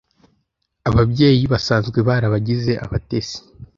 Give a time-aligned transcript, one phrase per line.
[0.89, 3.37] Ababyeyi Basanzwe barabagize abatesi